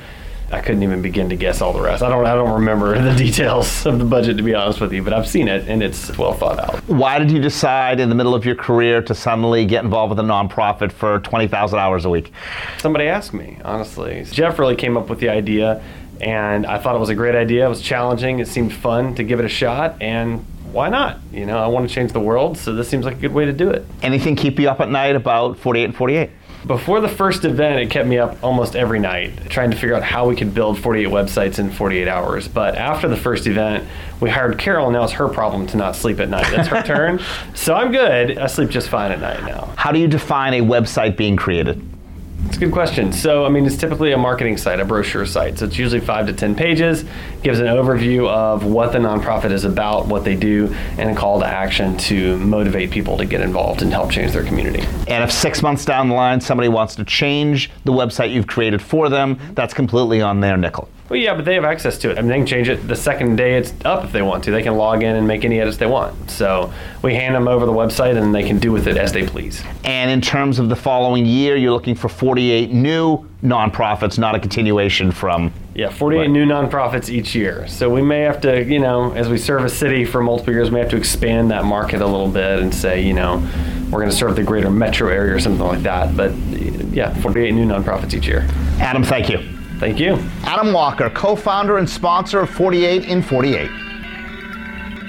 I 0.53 0.61
couldn't 0.61 0.83
even 0.83 1.01
begin 1.01 1.29
to 1.29 1.37
guess 1.37 1.61
all 1.61 1.73
the 1.73 1.81
rest. 1.81 2.03
I 2.03 2.09
don't 2.09 2.27
I 2.27 2.35
don't 2.35 2.53
remember 2.53 3.01
the 3.03 3.15
details 3.15 3.87
of 3.87 3.99
the 3.99 4.05
budget 4.05 4.37
to 4.39 4.43
be 4.43 4.55
honest 4.55 4.81
with 4.81 4.93
you, 4.93 5.03
but 5.03 5.13
I've 5.13 5.29
seen 5.29 5.49
it 5.49 5.69
and 5.69 5.83
it's 5.83 6.17
well 6.19 6.35
thought 6.35 6.59
out. 6.59 6.77
Why 6.89 7.19
did 7.19 7.31
you 7.31 7.41
decide 7.41 8.01
in 8.01 8.09
the 8.09 8.15
middle 8.15 8.35
of 8.35 8.45
your 8.45 8.57
career 8.57 9.01
to 9.03 9.15
suddenly 9.15 9.65
get 9.65 9.85
involved 9.85 10.11
with 10.11 10.19
a 10.19 10.29
nonprofit 10.29 10.91
for 10.93 11.21
20,000 11.21 11.79
hours 11.79 12.05
a 12.05 12.11
week? 12.11 12.33
Somebody 12.79 13.07
asked 13.07 13.33
me, 13.33 13.59
honestly. 13.65 14.25
Jeff 14.31 14.59
really 14.59 14.77
came 14.77 14.97
up 14.97 15.09
with 15.09 15.21
the 15.21 15.29
idea 15.29 15.83
and 16.21 16.67
I 16.67 16.79
thought 16.79 16.97
it 16.97 16.99
was 16.99 17.09
a 17.09 17.15
great 17.15 17.35
idea. 17.35 17.65
It 17.67 17.69
was 17.69 17.81
challenging, 17.81 18.41
it 18.41 18.49
seemed 18.49 18.73
fun 18.73 19.15
to 19.15 19.23
give 19.25 19.39
it 19.39 19.45
a 19.45 19.49
shot 19.49 20.03
and 20.03 20.45
why 20.73 20.89
not? 20.89 21.19
You 21.33 21.47
know, 21.47 21.59
I 21.59 21.67
want 21.67 21.89
to 21.89 21.95
change 21.95 22.13
the 22.13 22.21
world, 22.21 22.57
so 22.57 22.73
this 22.73 22.89
seems 22.89 23.05
like 23.05 23.17
a 23.17 23.21
good 23.21 23.33
way 23.33 23.45
to 23.45 23.53
do 23.53 23.71
it. 23.71 23.85
Anything 24.03 24.37
keep 24.37 24.59
you 24.59 24.69
up 24.69 24.81
at 24.81 24.89
night 24.89 25.17
about 25.17 25.59
48 25.59 25.85
and 25.85 25.97
48? 25.97 26.31
Before 26.67 27.01
the 27.01 27.09
first 27.09 27.45
event, 27.45 27.81
it 27.81 27.91
kept 27.91 28.07
me 28.07 28.19
up 28.19 28.43
almost 28.45 28.77
every 28.77 28.99
night 28.99 29.49
trying 29.49 29.71
to 29.71 29.77
figure 29.77 29.95
out 29.95 30.03
how 30.03 30.29
we 30.29 30.37
could 30.37 30.53
build 30.55 30.79
48 30.79 31.09
websites 31.09 31.59
in 31.59 31.71
48 31.71 32.07
hours. 32.07 32.49
But 32.49 32.77
after 32.77 33.09
the 33.09 33.17
first 33.17 33.47
event, 33.47 33.89
we 34.21 34.29
hired 34.29 34.59
Carole, 34.59 34.87
and 34.89 34.95
now 34.95 35.05
it's 35.05 35.15
her 35.15 35.29
problem 35.29 35.67
to 35.69 35.79
not 35.79 35.97
sleep 35.97 36.21
at 36.21 36.29
night. 36.29 36.47
That's 36.51 36.69
her 36.69 36.83
turn. 36.87 37.21
So 37.55 37.75
I'm 37.75 37.91
good. 37.93 38.37
I 38.37 38.47
sleep 38.47 38.69
just 38.69 38.91
fine 38.91 39.11
at 39.11 39.21
night 39.21 39.43
now. 39.45 39.73
How 39.77 39.91
do 39.91 39.99
you 39.99 40.09
define 40.09 40.53
a 40.55 40.61
website 40.61 41.17
being 41.17 41.37
created? 41.37 41.83
It's 42.47 42.57
a 42.57 42.61
good 42.61 42.73
question. 42.73 43.13
So, 43.13 43.45
I 43.45 43.49
mean, 43.49 43.67
it's 43.67 43.77
typically 43.77 44.13
a 44.13 44.19
marketing 44.19 44.57
site, 44.57 44.81
a 44.81 44.85
brochure 44.85 45.27
site. 45.27 45.59
So 45.59 45.67
it's 45.67 45.79
usually 45.79 46.01
five 46.01 46.27
to 46.27 46.33
10 46.33 46.55
pages, 46.55 47.05
gives 47.43 47.61
an 47.61 47.67
overview 47.67 48.29
of 48.29 48.65
what 48.65 48.93
the 48.93 48.99
nonprofit 48.99 49.51
is 49.51 49.65
about, 49.65 50.07
what 50.07 50.25
they 50.25 50.37
do, 50.37 50.75
and 50.99 51.11
a 51.11 51.15
call 51.15 51.39
to 51.41 51.47
action 51.47 51.97
to 51.99 52.39
motivate 52.39 52.91
people 52.91 53.17
to 53.19 53.27
get 53.27 53.41
involved 53.41 53.83
and 53.83 53.93
help 53.93 54.11
change 54.11 54.33
their 54.33 54.45
community. 54.45 54.81
And 55.07 55.23
if 55.23 55.31
six 55.31 55.63
months 55.63 55.85
down 55.85 56.09
the 56.09 56.15
line 56.15 56.41
somebody 56.41 56.69
wants 56.69 56.95
to 56.97 57.05
change 57.05 57.71
the 57.85 57.93
website 57.93 58.33
you've 58.33 58.47
created 58.47 58.81
for 58.81 59.09
them, 59.09 59.39
that's 59.55 59.75
completely 59.75 60.23
on 60.23 60.41
their 60.41 60.57
nickel. 60.57 60.89
Well, 61.11 61.19
yeah, 61.19 61.35
but 61.35 61.45
they 61.45 61.55
have 61.55 61.65
access 61.65 61.99
to 61.99 62.11
it. 62.13 62.19
I 62.19 62.21
mean, 62.21 62.29
they 62.31 62.37
can 62.37 62.47
change 62.47 62.69
it 62.69 62.87
the 62.87 62.95
second 62.95 63.35
day 63.35 63.57
it's 63.57 63.75
up 63.85 64.05
if 64.05 64.13
they 64.13 64.23
want 64.23 64.45
to. 64.45 64.53
They 64.53 64.63
can 64.63 64.77
log 64.77 65.03
in 65.03 65.17
and 65.17 65.27
make 65.27 65.45
any 65.45 65.61
edits 65.61 65.77
they 65.77 65.87
want. 65.87 66.31
So 66.31 66.73
we 67.03 67.17
hand 67.17 67.35
them 67.35 67.49
over 67.49 67.67
the 67.67 67.73
website 67.73 68.17
and 68.17 68.33
they 68.33 68.45
can 68.47 68.61
do 68.61 68.71
with 68.71 68.87
it 68.87 68.97
as 68.97 69.13
they 69.13 69.27
please. 69.27 69.61
And 69.83 70.09
in 70.09 70.21
terms 70.21 70.61
of 70.61 70.69
the 70.69 70.77
following 70.77 71.27
year, 71.27 71.57
you're 71.57 71.73
looking 71.73 71.97
for 71.97 72.09
48 72.09 72.71
new 72.71 73.29
nonprofits, 73.43 74.21
not 74.21 74.37
a 74.37 74.39
continuation 74.39 75.11
from. 75.11 75.53
Yeah, 75.75 75.91
48 75.91 76.21
Right. 76.21 76.31
new 76.31 76.47
nonprofits 76.47 77.09
each 77.11 77.35
year. 77.35 77.67
So 77.67 77.91
we 77.91 78.03
may 78.03 78.21
have 78.21 78.41
to, 78.43 78.63
you 78.63 78.79
know, 78.79 79.13
as 79.13 79.29
we 79.29 79.37
serve 79.37 79.65
a 79.65 79.69
city 79.69 80.05
for 80.05 80.23
multiple 80.23 80.55
years, 80.55 80.69
we 80.71 80.75
may 80.75 80.81
have 80.83 80.91
to 80.91 80.97
expand 80.97 81.51
that 81.51 81.65
market 81.65 82.03
a 82.03 82.07
little 82.07 82.29
bit 82.29 82.61
and 82.61 82.73
say, 82.73 83.03
you 83.03 83.15
know, 83.15 83.43
we're 83.91 83.99
going 83.99 84.11
to 84.11 84.17
serve 84.17 84.37
the 84.37 84.45
greater 84.45 84.71
metro 84.71 85.09
area 85.09 85.35
or 85.35 85.41
something 85.41 85.67
like 85.67 85.83
that. 85.83 86.17
But 86.17 86.33
yeah, 86.93 87.13
48 87.15 87.51
new 87.53 87.67
nonprofits 87.67 88.15
each 88.15 88.29
year. 88.29 88.47
Adam, 88.79 89.03
thank 89.03 89.29
you. 89.29 89.41
Thank 89.81 89.99
you. 89.99 90.19
Adam 90.43 90.75
Walker, 90.75 91.09
co 91.09 91.35
founder 91.35 91.79
and 91.79 91.89
sponsor 91.89 92.41
of 92.41 92.51
48 92.51 93.07
in 93.07 93.23
48. 93.23 93.71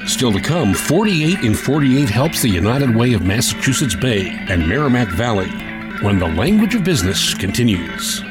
Still 0.07 0.31
to 0.31 0.39
come, 0.39 0.73
48 0.73 1.39
in 1.39 1.53
48 1.53 2.09
helps 2.09 2.41
the 2.41 2.47
United 2.47 2.95
Way 2.95 3.11
of 3.11 3.21
Massachusetts 3.21 3.95
Bay 3.95 4.29
and 4.47 4.67
Merrimack 4.67 5.09
Valley 5.09 5.49
when 6.01 6.19
the 6.19 6.27
language 6.27 6.73
of 6.73 6.85
business 6.85 7.33
continues. 7.33 8.21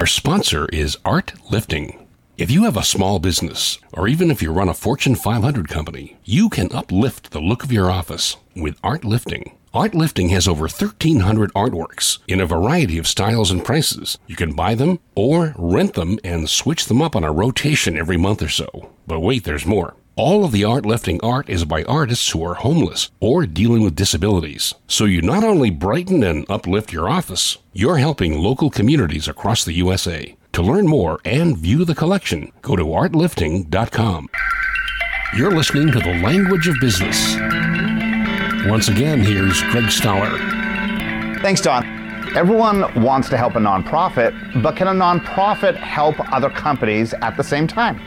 Our 0.00 0.06
sponsor 0.06 0.68
is 0.72 0.98
Art 1.04 1.32
Lifting. 1.48 2.08
If 2.36 2.50
you 2.50 2.64
have 2.64 2.76
a 2.76 2.82
small 2.82 3.20
business, 3.20 3.78
or 3.92 4.08
even 4.08 4.32
if 4.32 4.42
you 4.42 4.52
run 4.52 4.68
a 4.68 4.74
Fortune 4.74 5.14
500 5.14 5.68
company, 5.68 6.16
you 6.24 6.48
can 6.48 6.72
uplift 6.72 7.30
the 7.30 7.40
look 7.40 7.62
of 7.62 7.70
your 7.70 7.88
office 7.88 8.36
with 8.56 8.76
Art 8.82 9.04
Lifting. 9.04 9.56
Art 9.74 9.92
Lifting 9.92 10.28
has 10.28 10.46
over 10.46 10.62
1,300 10.68 11.52
artworks 11.52 12.18
in 12.28 12.40
a 12.40 12.46
variety 12.46 12.96
of 12.96 13.08
styles 13.08 13.50
and 13.50 13.64
prices. 13.64 14.18
You 14.28 14.36
can 14.36 14.52
buy 14.52 14.76
them 14.76 15.00
or 15.16 15.52
rent 15.58 15.94
them 15.94 16.20
and 16.22 16.48
switch 16.48 16.86
them 16.86 17.02
up 17.02 17.16
on 17.16 17.24
a 17.24 17.32
rotation 17.32 17.98
every 17.98 18.16
month 18.16 18.40
or 18.40 18.48
so. 18.48 18.92
But 19.08 19.18
wait, 19.18 19.42
there's 19.42 19.66
more. 19.66 19.96
All 20.14 20.44
of 20.44 20.52
the 20.52 20.62
art 20.62 20.86
lifting 20.86 21.20
art 21.24 21.48
is 21.50 21.64
by 21.64 21.82
artists 21.82 22.30
who 22.30 22.44
are 22.44 22.54
homeless 22.54 23.10
or 23.18 23.46
dealing 23.46 23.82
with 23.82 23.96
disabilities. 23.96 24.74
So 24.86 25.06
you 25.06 25.20
not 25.22 25.42
only 25.42 25.70
brighten 25.70 26.22
and 26.22 26.48
uplift 26.48 26.92
your 26.92 27.08
office, 27.08 27.58
you're 27.72 27.96
helping 27.96 28.38
local 28.38 28.70
communities 28.70 29.26
across 29.26 29.64
the 29.64 29.72
USA. 29.72 30.36
To 30.52 30.62
learn 30.62 30.86
more 30.86 31.18
and 31.24 31.58
view 31.58 31.84
the 31.84 31.96
collection, 31.96 32.52
go 32.62 32.76
to 32.76 32.84
artlifting.com. 32.84 34.28
You're 35.36 35.50
listening 35.50 35.90
to 35.90 35.98
the 35.98 36.20
language 36.22 36.68
of 36.68 36.76
business. 36.80 37.34
Once 38.66 38.88
again, 38.88 39.20
here's 39.20 39.62
Greg 39.64 39.90
Stoller. 39.90 40.38
Thanks, 41.42 41.60
Don. 41.60 41.84
Everyone 42.34 43.02
wants 43.02 43.28
to 43.28 43.36
help 43.36 43.56
a 43.56 43.58
nonprofit, 43.58 44.62
but 44.62 44.74
can 44.74 44.88
a 44.88 44.90
nonprofit 44.90 45.76
help 45.76 46.16
other 46.32 46.48
companies 46.48 47.12
at 47.20 47.36
the 47.36 47.44
same 47.44 47.66
time? 47.66 48.00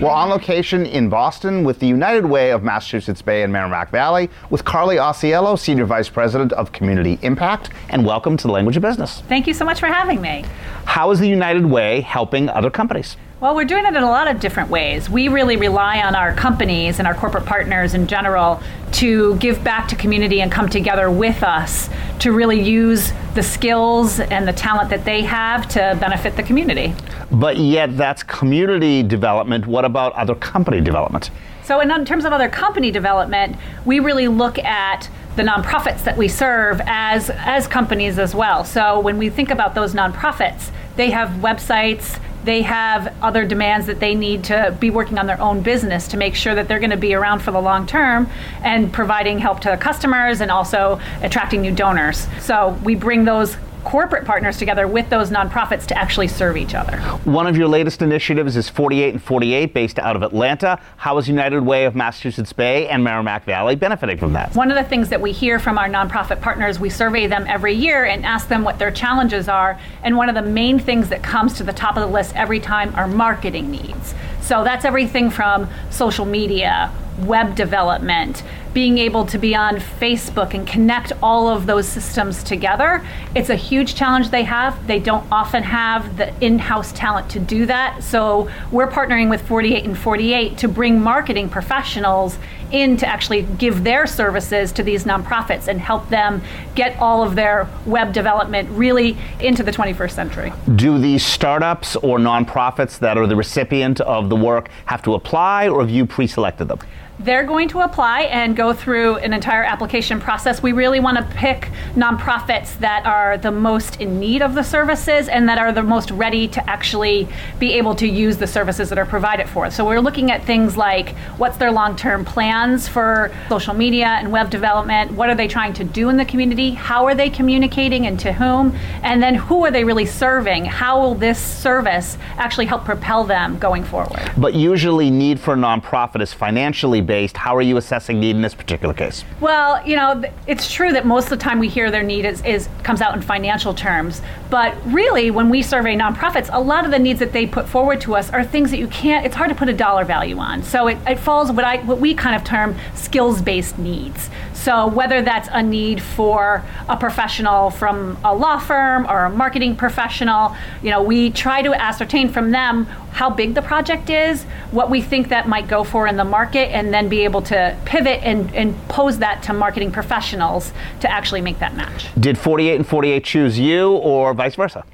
We're 0.00 0.10
on 0.10 0.28
location 0.28 0.84
in 0.84 1.08
Boston 1.08 1.62
with 1.62 1.78
the 1.78 1.86
United 1.86 2.26
Way 2.26 2.50
of 2.50 2.64
Massachusetts 2.64 3.22
Bay 3.22 3.44
and 3.44 3.52
Merrimack 3.52 3.90
Valley 3.90 4.28
with 4.50 4.64
Karley 4.64 4.96
Ausiello, 4.96 5.56
Senior 5.56 5.84
Vice 5.84 6.08
President 6.08 6.52
of 6.54 6.72
Community 6.72 7.16
Impact, 7.22 7.70
and 7.90 8.04
welcome 8.04 8.36
to 8.36 8.48
the 8.48 8.52
Language 8.52 8.76
of 8.76 8.82
Business. 8.82 9.20
Thank 9.28 9.46
you 9.46 9.54
so 9.54 9.64
much 9.64 9.78
for 9.78 9.86
having 9.86 10.20
me. 10.20 10.44
How 10.86 11.12
is 11.12 11.20
the 11.20 11.28
United 11.28 11.66
Way 11.66 12.00
helping 12.00 12.48
other 12.48 12.70
companies? 12.70 13.16
Well, 13.40 13.54
we're 13.54 13.64
doing 13.64 13.86
it 13.86 13.96
in 13.96 14.02
a 14.02 14.06
lot 14.06 14.28
of 14.28 14.38
different 14.38 14.68
ways. 14.68 15.08
We 15.08 15.28
really 15.28 15.56
rely 15.56 16.02
on 16.02 16.14
our 16.14 16.34
companies 16.34 16.98
and 16.98 17.08
our 17.08 17.14
corporate 17.14 17.46
partners 17.46 17.94
in 17.94 18.06
general 18.06 18.60
to 18.92 19.36
give 19.36 19.64
back 19.64 19.88
to 19.88 19.96
community 19.96 20.42
and 20.42 20.52
come 20.52 20.68
together 20.68 21.10
with 21.10 21.42
us 21.42 21.88
to 22.18 22.32
really 22.32 22.60
use 22.60 23.14
the 23.34 23.42
skills 23.42 24.20
and 24.20 24.46
the 24.46 24.52
talent 24.52 24.90
that 24.90 25.06
they 25.06 25.22
have 25.22 25.66
to 25.68 25.96
benefit 25.98 26.36
the 26.36 26.42
community. 26.42 26.92
But 27.30 27.56
yet, 27.56 27.96
that's 27.96 28.22
community 28.22 29.02
development. 29.02 29.66
What 29.66 29.86
about 29.86 30.12
other 30.16 30.34
company 30.34 30.82
development? 30.82 31.30
So, 31.62 31.80
in, 31.80 32.04
terms 32.04 32.26
of 32.26 32.34
other 32.34 32.50
company 32.50 32.90
development, 32.90 33.56
we 33.86 34.00
really 34.00 34.28
look 34.28 34.58
at 34.58 35.08
the 35.36 35.42
nonprofits 35.42 36.04
that 36.04 36.18
we 36.18 36.28
serve 36.28 36.82
as 36.84 37.30
as 37.30 37.66
companies 37.66 38.18
as 38.18 38.34
well. 38.34 38.66
So, 38.66 39.00
when 39.00 39.16
we 39.16 39.30
think 39.30 39.50
about 39.50 39.74
those 39.74 39.94
nonprofits, 39.94 40.70
they 40.96 41.08
have 41.08 41.30
websites 41.40 42.20
they 42.44 42.62
have 42.62 43.14
other 43.22 43.44
demands 43.44 43.86
that 43.86 44.00
they 44.00 44.14
need 44.14 44.44
to 44.44 44.76
be 44.80 44.90
working 44.90 45.18
on 45.18 45.26
their 45.26 45.40
own 45.40 45.60
business 45.60 46.08
to 46.08 46.16
make 46.16 46.34
sure 46.34 46.54
that 46.54 46.68
they're 46.68 46.78
going 46.78 46.90
to 46.90 46.96
be 46.96 47.14
around 47.14 47.40
for 47.40 47.50
the 47.50 47.60
long 47.60 47.86
term 47.86 48.28
and 48.62 48.92
providing 48.92 49.38
help 49.38 49.60
to 49.60 49.76
customers 49.76 50.40
and 50.40 50.50
also 50.50 51.00
attracting 51.22 51.60
new 51.60 51.74
donors. 51.74 52.26
So 52.40 52.78
we 52.84 52.94
bring 52.94 53.24
those 53.24 53.56
corporate 53.84 54.24
partners 54.24 54.56
together 54.56 54.86
with 54.86 55.08
those 55.10 55.30
nonprofits 55.30 55.86
to 55.86 55.98
actually 55.98 56.28
serve 56.28 56.56
each 56.56 56.74
other. 56.74 56.98
One 57.24 57.46
of 57.46 57.56
your 57.56 57.68
latest 57.68 58.02
initiatives 58.02 58.56
is 58.56 58.68
48 58.68 59.14
and 59.14 59.22
48 59.22 59.74
based 59.74 59.98
out 59.98 60.16
of 60.16 60.22
Atlanta. 60.22 60.78
How 60.96 61.18
is 61.18 61.28
United 61.28 61.60
Way 61.60 61.84
of 61.84 61.94
Massachusetts 61.94 62.52
Bay 62.52 62.88
and 62.88 63.02
Merrimack 63.02 63.44
Valley 63.44 63.76
benefiting 63.76 64.18
from 64.18 64.32
that? 64.34 64.54
One 64.54 64.70
of 64.70 64.76
the 64.76 64.88
things 64.88 65.08
that 65.08 65.20
we 65.20 65.32
hear 65.32 65.58
from 65.58 65.78
our 65.78 65.88
nonprofit 65.88 66.40
partners, 66.40 66.78
we 66.78 66.90
survey 66.90 67.26
them 67.26 67.44
every 67.46 67.74
year 67.74 68.04
and 68.04 68.24
ask 68.24 68.48
them 68.48 68.64
what 68.64 68.78
their 68.78 68.90
challenges 68.90 69.48
are. 69.48 69.78
And 70.02 70.16
one 70.16 70.28
of 70.28 70.34
the 70.34 70.42
main 70.42 70.78
things 70.78 71.08
that 71.08 71.22
comes 71.22 71.54
to 71.54 71.64
the 71.64 71.72
top 71.72 71.96
of 71.96 72.02
the 72.02 72.12
list 72.12 72.34
every 72.36 72.60
time 72.60 72.94
are 72.94 73.06
marketing 73.06 73.70
needs. 73.70 74.14
So 74.40 74.64
that's 74.64 74.84
everything 74.84 75.30
from 75.30 75.68
social 75.90 76.24
media, 76.24 76.92
web 77.20 77.54
development, 77.54 78.42
being 78.72 78.98
able 78.98 79.26
to 79.26 79.38
be 79.38 79.54
on 79.54 79.76
Facebook 79.76 80.54
and 80.54 80.66
connect 80.66 81.12
all 81.22 81.48
of 81.48 81.66
those 81.66 81.88
systems 81.88 82.42
together. 82.44 83.04
It's 83.34 83.50
a 83.50 83.56
huge 83.56 83.94
challenge 83.94 84.30
they 84.30 84.44
have. 84.44 84.86
They 84.86 85.00
don't 85.00 85.26
often 85.32 85.62
have 85.62 86.16
the 86.16 86.32
in 86.44 86.58
house 86.58 86.92
talent 86.92 87.28
to 87.30 87.40
do 87.40 87.66
that. 87.66 88.02
So 88.02 88.48
we're 88.70 88.88
partnering 88.88 89.28
with 89.28 89.46
48 89.46 89.84
and 89.84 89.98
48 89.98 90.58
to 90.58 90.68
bring 90.68 91.00
marketing 91.00 91.48
professionals 91.48 92.38
in 92.72 92.96
to 92.98 93.06
actually 93.06 93.42
give 93.42 93.84
their 93.84 94.06
services 94.06 94.72
to 94.72 94.82
these 94.82 95.04
nonprofits 95.04 95.68
and 95.68 95.80
help 95.80 96.08
them 96.08 96.42
get 96.74 96.98
all 96.98 97.22
of 97.22 97.34
their 97.34 97.68
web 97.86 98.12
development 98.12 98.68
really 98.70 99.16
into 99.40 99.62
the 99.62 99.72
21st 99.72 100.10
century. 100.12 100.52
Do 100.76 100.98
these 100.98 101.24
startups 101.24 101.96
or 101.96 102.18
nonprofits 102.18 102.98
that 102.98 103.16
are 103.16 103.26
the 103.26 103.36
recipient 103.36 104.00
of 104.00 104.28
the 104.28 104.36
work 104.36 104.68
have 104.86 105.02
to 105.02 105.14
apply 105.14 105.68
or 105.68 105.80
have 105.80 105.90
you 105.90 106.06
pre 106.06 106.26
selected 106.26 106.68
them? 106.68 106.78
they're 107.20 107.44
going 107.44 107.68
to 107.68 107.80
apply 107.80 108.22
and 108.22 108.56
go 108.56 108.72
through 108.72 109.16
an 109.18 109.34
entire 109.34 109.62
application 109.62 110.18
process. 110.18 110.62
We 110.62 110.72
really 110.72 111.00
want 111.00 111.18
to 111.18 111.36
pick 111.36 111.68
nonprofits 111.94 112.78
that 112.78 113.04
are 113.04 113.36
the 113.36 113.50
most 113.50 114.00
in 114.00 114.18
need 114.18 114.40
of 114.40 114.54
the 114.54 114.62
services 114.62 115.28
and 115.28 115.46
that 115.48 115.58
are 115.58 115.70
the 115.70 115.82
most 115.82 116.10
ready 116.10 116.48
to 116.48 116.70
actually 116.70 117.28
be 117.58 117.74
able 117.74 117.94
to 117.96 118.08
use 118.08 118.38
the 118.38 118.46
services 118.46 118.88
that 118.88 118.98
are 118.98 119.04
provided 119.04 119.50
for. 119.50 119.70
So 119.70 119.84
we're 119.84 120.00
looking 120.00 120.30
at 120.30 120.44
things 120.44 120.78
like 120.78 121.10
what's 121.36 121.58
their 121.58 121.70
long-term 121.70 122.24
plans 122.60 122.86
for 122.86 123.32
social 123.48 123.72
media 123.72 124.06
and 124.06 124.30
web 124.30 124.50
development, 124.50 125.10
what 125.12 125.30
are 125.30 125.34
they 125.34 125.48
trying 125.48 125.72
to 125.72 125.82
do 125.82 126.10
in 126.10 126.16
the 126.18 126.24
community, 126.24 126.72
how 126.72 127.06
are 127.06 127.14
they 127.14 127.30
communicating 127.30 128.06
and 128.06 128.20
to 128.20 128.32
whom, 128.32 128.76
and 129.02 129.22
then 129.22 129.34
who 129.34 129.64
are 129.64 129.70
they 129.70 129.82
really 129.82 130.04
serving? 130.04 130.66
How 130.66 131.00
will 131.00 131.14
this 131.14 131.38
service 131.38 132.18
actually 132.36 132.66
help 132.66 132.84
propel 132.84 133.24
them 133.24 133.58
going 133.58 133.82
forward? 133.82 134.30
But 134.36 134.54
usually 134.54 135.10
need 135.10 135.40
for 135.40 135.54
a 135.54 135.56
nonprofit 135.56 136.20
is 136.20 136.34
financially 136.34 137.00
based. 137.00 137.36
How 137.36 137.56
are 137.56 137.62
you 137.62 137.78
assessing 137.78 138.20
need 138.20 138.36
in 138.36 138.42
this 138.42 138.54
particular 138.54 138.92
case? 138.92 139.24
Well, 139.40 139.86
you 139.86 139.96
know, 139.96 140.22
it's 140.46 140.70
true 140.70 140.92
that 140.92 141.06
most 141.06 141.24
of 141.24 141.30
the 141.30 141.38
time 141.38 141.58
we 141.58 141.68
hear 141.68 141.90
their 141.90 142.02
need 142.02 142.26
is, 142.26 142.44
is 142.44 142.68
comes 142.82 143.00
out 143.00 143.14
in 143.14 143.22
financial 143.22 143.72
terms. 143.72 144.20
But 144.50 144.74
really, 144.86 145.30
when 145.30 145.48
we 145.48 145.62
survey 145.62 145.96
nonprofits, 145.96 146.50
a 146.52 146.60
lot 146.60 146.84
of 146.84 146.90
the 146.90 146.98
needs 146.98 147.20
that 147.20 147.32
they 147.32 147.46
put 147.46 147.68
forward 147.68 148.00
to 148.02 148.16
us 148.16 148.30
are 148.30 148.44
things 148.44 148.70
that 148.70 148.78
you 148.78 148.88
can't. 148.88 149.24
It's 149.24 149.36
hard 149.36 149.48
to 149.48 149.54
put 149.54 149.68
a 149.68 149.72
dollar 149.72 150.04
value 150.04 150.38
on. 150.38 150.62
So 150.62 150.88
it, 150.88 150.98
it 151.06 151.18
falls 151.18 151.52
what 151.52 151.64
I 151.64 151.78
what 151.84 152.00
we 152.00 152.14
kind 152.14 152.34
of 152.36 152.44
term 152.50 152.76
skills 152.94 153.40
based 153.40 153.78
needs. 153.78 154.28
So 154.52 154.88
whether 154.88 155.22
that's 155.22 155.48
a 155.52 155.62
need 155.62 156.02
for 156.02 156.62
a 156.88 156.96
professional 156.96 157.70
from 157.70 158.18
a 158.24 158.34
law 158.34 158.58
firm 158.58 159.06
or 159.06 159.24
a 159.24 159.30
marketing 159.30 159.76
professional, 159.76 160.54
you 160.82 160.90
know, 160.90 161.02
we 161.02 161.30
try 161.30 161.62
to 161.62 161.72
ascertain 161.72 162.28
from 162.28 162.50
them 162.50 162.84
how 163.12 163.30
big 163.30 163.54
the 163.54 163.62
project 163.62 164.10
is, 164.10 164.44
what 164.70 164.90
we 164.90 165.00
think 165.00 165.28
that 165.28 165.48
might 165.48 165.66
go 165.68 165.82
for 165.84 166.06
in 166.06 166.16
the 166.16 166.24
market, 166.24 166.68
and 166.74 166.92
then 166.92 167.08
be 167.08 167.24
able 167.24 167.42
to 167.42 167.76
pivot 167.84 168.20
and, 168.22 168.54
and 168.54 168.76
pose 168.88 169.18
that 169.18 169.42
to 169.44 169.52
marketing 169.52 169.90
professionals 169.90 170.72
to 171.00 171.10
actually 171.10 171.40
make 171.40 171.58
that 171.60 171.74
match. 171.74 172.08
Did 172.18 172.36
48 172.36 172.76
and 172.76 172.86
48 172.86 173.24
choose 173.24 173.58
you 173.58 173.92
or 173.92 174.34
vice 174.34 174.56
versa? 174.56 174.84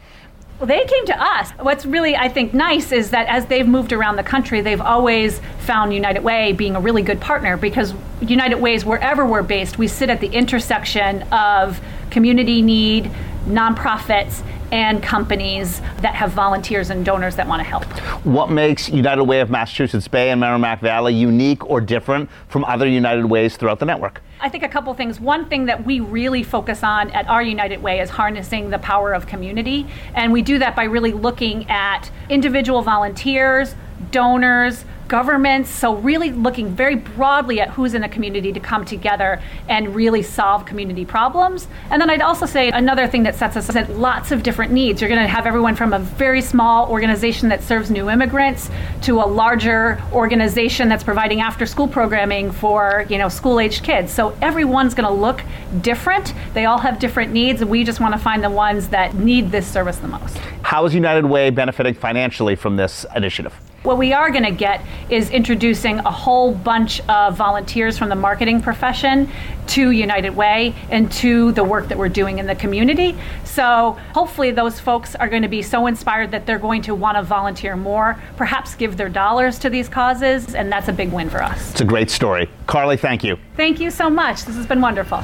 Well, 0.58 0.66
they 0.66 0.84
came 0.86 1.06
to 1.06 1.22
us. 1.22 1.50
What's 1.60 1.84
really, 1.84 2.16
I 2.16 2.30
think, 2.30 2.54
nice 2.54 2.90
is 2.90 3.10
that 3.10 3.26
as 3.28 3.44
they've 3.44 3.68
moved 3.68 3.92
around 3.92 4.16
the 4.16 4.22
country, 4.22 4.62
they've 4.62 4.80
always 4.80 5.40
found 5.60 5.92
United 5.92 6.24
Way 6.24 6.52
being 6.52 6.76
a 6.76 6.80
really 6.80 7.02
good 7.02 7.20
partner 7.20 7.58
because 7.58 7.92
United 8.22 8.56
Ways, 8.56 8.82
wherever 8.82 9.26
we're 9.26 9.42
based, 9.42 9.76
we 9.76 9.86
sit 9.86 10.08
at 10.08 10.20
the 10.20 10.28
intersection 10.28 11.22
of 11.30 11.78
community 12.10 12.62
need, 12.62 13.10
nonprofits, 13.46 14.42
and 14.72 15.02
companies 15.02 15.80
that 16.00 16.14
have 16.14 16.32
volunteers 16.32 16.88
and 16.88 17.04
donors 17.04 17.36
that 17.36 17.46
want 17.46 17.60
to 17.60 17.68
help. 17.68 17.84
What 18.24 18.50
makes 18.50 18.88
United 18.88 19.24
Way 19.24 19.40
of 19.40 19.50
Massachusetts 19.50 20.08
Bay 20.08 20.30
and 20.30 20.40
Merrimack 20.40 20.80
Valley 20.80 21.14
unique 21.14 21.68
or 21.68 21.82
different 21.82 22.30
from 22.48 22.64
other 22.64 22.88
United 22.88 23.26
Ways 23.26 23.58
throughout 23.58 23.78
the 23.78 23.86
network? 23.86 24.22
I 24.38 24.50
think 24.50 24.64
a 24.64 24.68
couple 24.68 24.92
things. 24.94 25.18
One 25.18 25.48
thing 25.48 25.66
that 25.66 25.86
we 25.86 26.00
really 26.00 26.42
focus 26.42 26.82
on 26.82 27.10
at 27.12 27.26
our 27.28 27.42
United 27.42 27.82
Way 27.82 28.00
is 28.00 28.10
harnessing 28.10 28.68
the 28.68 28.78
power 28.78 29.14
of 29.14 29.26
community. 29.26 29.86
And 30.14 30.30
we 30.32 30.42
do 30.42 30.58
that 30.58 30.76
by 30.76 30.84
really 30.84 31.12
looking 31.12 31.68
at 31.70 32.10
individual 32.28 32.82
volunteers, 32.82 33.74
donors, 34.10 34.84
governments. 35.08 35.70
So, 35.70 35.94
really 35.96 36.30
looking 36.30 36.68
very 36.68 36.96
broadly 36.96 37.60
at 37.60 37.70
who's 37.70 37.94
in 37.94 38.02
the 38.02 38.08
community 38.08 38.52
to 38.52 38.60
come 38.60 38.84
together 38.84 39.40
and 39.68 39.94
really 39.94 40.22
solve 40.22 40.66
community 40.66 41.04
problems. 41.04 41.68
And 41.90 42.00
then 42.00 42.10
I'd 42.10 42.22
also 42.22 42.46
say 42.46 42.70
another 42.70 43.06
thing 43.06 43.22
that 43.24 43.34
sets 43.34 43.56
us 43.56 43.74
at 43.74 43.90
lots 43.90 44.32
of 44.32 44.42
different 44.42 44.72
needs. 44.72 45.00
You're 45.00 45.08
going 45.08 45.20
to 45.20 45.28
have 45.28 45.46
everyone 45.46 45.76
from 45.76 45.92
a 45.92 45.98
very 45.98 46.42
small 46.42 46.88
organization 46.90 47.48
that 47.50 47.62
serves 47.62 47.90
new 47.90 48.10
immigrants 48.10 48.70
to 49.02 49.20
a 49.20 49.26
larger 49.26 50.02
organization 50.12 50.88
that's 50.88 51.04
providing 51.04 51.40
after 51.40 51.66
school 51.66 51.88
programming 51.88 52.50
for, 52.50 53.06
you 53.08 53.18
know, 53.18 53.28
school 53.28 53.60
aged 53.60 53.84
kids. 53.84 54.12
So, 54.12 54.36
everyone's 54.42 54.94
going 54.94 55.08
to 55.08 55.14
look 55.14 55.42
different. 55.80 56.34
They 56.54 56.64
all 56.64 56.78
have 56.78 56.98
different 56.98 57.32
needs, 57.32 57.60
and 57.60 57.70
we 57.70 57.84
just 57.84 58.00
want 58.00 58.14
to 58.14 58.18
find 58.18 58.42
the 58.42 58.50
ones 58.50 58.88
that 58.88 59.14
need 59.14 59.50
this 59.50 59.66
service 59.66 59.96
the 59.98 60.08
most. 60.08 60.38
How 60.66 60.84
is 60.84 60.92
United 60.92 61.24
Way 61.24 61.50
benefiting 61.50 61.94
financially 61.94 62.56
from 62.56 62.74
this 62.74 63.06
initiative? 63.14 63.54
What 63.84 63.98
we 63.98 64.12
are 64.12 64.32
going 64.32 64.42
to 64.42 64.50
get 64.50 64.84
is 65.08 65.30
introducing 65.30 66.00
a 66.00 66.10
whole 66.10 66.52
bunch 66.52 67.00
of 67.08 67.36
volunteers 67.36 67.96
from 67.96 68.08
the 68.08 68.16
marketing 68.16 68.60
profession 68.60 69.30
to 69.68 69.92
United 69.92 70.34
Way 70.34 70.74
and 70.90 71.10
to 71.12 71.52
the 71.52 71.62
work 71.62 71.86
that 71.86 71.96
we're 71.96 72.08
doing 72.08 72.40
in 72.40 72.48
the 72.48 72.56
community. 72.56 73.16
So 73.44 73.96
hopefully, 74.12 74.50
those 74.50 74.80
folks 74.80 75.14
are 75.14 75.28
going 75.28 75.42
to 75.42 75.48
be 75.48 75.62
so 75.62 75.86
inspired 75.86 76.32
that 76.32 76.46
they're 76.46 76.58
going 76.58 76.82
to 76.82 76.96
want 76.96 77.16
to 77.16 77.22
volunteer 77.22 77.76
more, 77.76 78.20
perhaps 78.36 78.74
give 78.74 78.96
their 78.96 79.08
dollars 79.08 79.60
to 79.60 79.70
these 79.70 79.88
causes, 79.88 80.56
and 80.56 80.72
that's 80.72 80.88
a 80.88 80.92
big 80.92 81.12
win 81.12 81.30
for 81.30 81.44
us. 81.44 81.70
It's 81.70 81.80
a 81.80 81.84
great 81.84 82.10
story. 82.10 82.50
Karley, 82.66 82.98
thank 82.98 83.22
you. 83.22 83.38
Thank 83.56 83.78
you 83.78 83.92
so 83.92 84.10
much. 84.10 84.44
This 84.44 84.56
has 84.56 84.66
been 84.66 84.80
wonderful. 84.80 85.22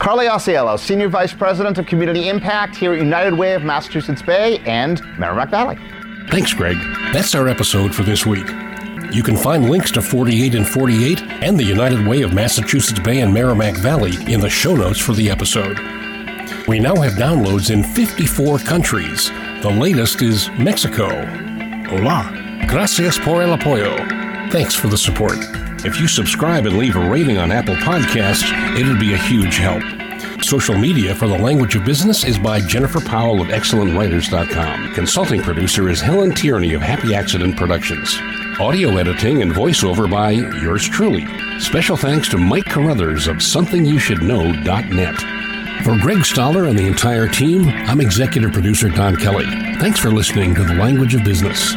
Karley 0.00 0.30
Ausiello, 0.30 0.78
Senior 0.78 1.10
Vice 1.10 1.34
President 1.34 1.76
of 1.76 1.84
Community 1.84 2.30
Impact 2.30 2.74
here 2.74 2.94
at 2.94 2.98
United 3.00 3.34
Way 3.34 3.52
of 3.52 3.64
Massachusetts 3.64 4.22
Bay 4.22 4.56
and 4.60 5.02
Merrimack 5.18 5.50
Valley. 5.50 5.76
Thanks, 6.30 6.54
Greg. 6.54 6.78
That's 7.12 7.34
our 7.34 7.48
episode 7.48 7.94
for 7.94 8.02
this 8.02 8.24
week. 8.24 8.48
You 9.12 9.22
can 9.22 9.36
find 9.36 9.68
links 9.68 9.90
to 9.90 10.00
48 10.00 10.54
and 10.54 10.66
48 10.66 11.20
and 11.42 11.58
the 11.58 11.64
United 11.64 12.06
Way 12.06 12.22
of 12.22 12.32
Massachusetts 12.32 12.98
Bay 13.00 13.20
and 13.20 13.34
Merrimack 13.34 13.76
Valley 13.76 14.12
in 14.32 14.40
the 14.40 14.48
show 14.48 14.74
notes 14.74 14.98
for 14.98 15.12
the 15.12 15.28
episode. 15.28 15.78
We 16.66 16.78
now 16.78 16.96
have 16.96 17.12
downloads 17.12 17.70
in 17.70 17.84
54 17.84 18.60
countries. 18.60 19.28
The 19.60 19.70
latest 19.70 20.22
is 20.22 20.48
Mexico. 20.58 21.08
Hola. 21.90 22.64
Gracias 22.66 23.18
por 23.18 23.42
el 23.42 23.54
apoyo. 23.54 23.98
Thanks 24.50 24.74
for 24.74 24.88
the 24.88 24.96
support. 24.96 25.36
If 25.82 25.98
you 25.98 26.08
subscribe 26.08 26.66
and 26.66 26.76
leave 26.76 26.94
a 26.94 27.08
rating 27.08 27.38
on 27.38 27.50
Apple 27.50 27.74
Podcasts, 27.76 28.44
it'd 28.78 29.00
be 29.00 29.14
a 29.14 29.16
huge 29.16 29.56
help. 29.56 29.82
Social 30.42 30.76
media 30.76 31.14
for 31.14 31.26
the 31.26 31.38
language 31.38 31.74
of 31.74 31.86
business 31.86 32.22
is 32.22 32.38
by 32.38 32.60
Jennifer 32.60 33.00
Powell 33.00 33.40
of 33.40 33.48
ExcellentWriters.com. 33.48 34.94
Consulting 34.94 35.40
producer 35.40 35.88
is 35.88 36.02
Helen 36.02 36.34
Tierney 36.34 36.74
of 36.74 36.82
Happy 36.82 37.14
Accident 37.14 37.56
Productions. 37.56 38.14
Audio 38.60 38.98
editing 38.98 39.40
and 39.40 39.52
voiceover 39.52 40.10
by 40.10 40.32
yours 40.32 40.86
truly. 40.86 41.26
Special 41.58 41.96
thanks 41.96 42.28
to 42.28 42.36
Mike 42.36 42.66
Carruthers 42.66 43.26
of 43.26 43.36
SomethingYouShouldKnow.net. 43.36 45.82
For 45.82 45.96
Greg 45.96 46.26
Stoller 46.26 46.66
and 46.66 46.78
the 46.78 46.86
entire 46.86 47.26
team, 47.26 47.66
I'm 47.66 48.02
executive 48.02 48.52
producer 48.52 48.90
Don 48.90 49.16
Kelly. 49.16 49.46
Thanks 49.78 49.98
for 49.98 50.10
listening 50.10 50.54
to 50.56 50.62
The 50.62 50.74
Language 50.74 51.14
of 51.14 51.24
Business. 51.24 51.74